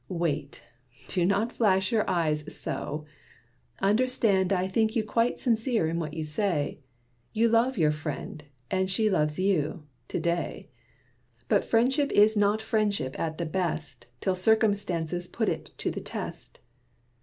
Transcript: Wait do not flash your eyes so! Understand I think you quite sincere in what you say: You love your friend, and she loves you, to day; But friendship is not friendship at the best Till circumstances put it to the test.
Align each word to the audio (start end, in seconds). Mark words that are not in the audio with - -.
Wait 0.09 0.63
do 1.09 1.23
not 1.27 1.51
flash 1.51 1.91
your 1.91 2.09
eyes 2.09 2.51
so! 2.57 3.05
Understand 3.83 4.51
I 4.51 4.67
think 4.67 4.95
you 4.95 5.03
quite 5.03 5.37
sincere 5.39 5.87
in 5.87 5.99
what 5.99 6.15
you 6.15 6.23
say: 6.23 6.79
You 7.33 7.47
love 7.47 7.77
your 7.77 7.91
friend, 7.91 8.43
and 8.71 8.89
she 8.89 9.11
loves 9.11 9.37
you, 9.37 9.85
to 10.07 10.19
day; 10.19 10.69
But 11.47 11.63
friendship 11.65 12.11
is 12.13 12.35
not 12.35 12.63
friendship 12.63 13.19
at 13.19 13.37
the 13.37 13.45
best 13.45 14.07
Till 14.21 14.33
circumstances 14.33 15.27
put 15.27 15.47
it 15.47 15.65
to 15.77 15.91
the 15.91 16.01
test. 16.01 16.61